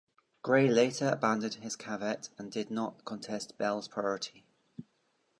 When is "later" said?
0.67-1.09